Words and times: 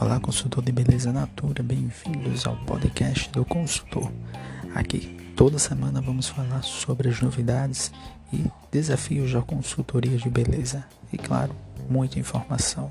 Olá, 0.00 0.18
consultor 0.18 0.64
de 0.64 0.72
beleza 0.72 1.12
natura, 1.12 1.62
bem-vindos 1.62 2.46
ao 2.46 2.56
podcast 2.64 3.28
do 3.32 3.44
consultor. 3.44 4.10
Aqui, 4.74 5.14
toda 5.36 5.58
semana 5.58 6.00
vamos 6.00 6.26
falar 6.26 6.62
sobre 6.62 7.10
as 7.10 7.20
novidades 7.20 7.92
e 8.32 8.50
desafios 8.72 9.30
da 9.30 9.42
consultoria 9.42 10.16
de 10.16 10.30
beleza. 10.30 10.86
E 11.12 11.18
claro, 11.18 11.54
muita 11.86 12.18
informação. 12.18 12.90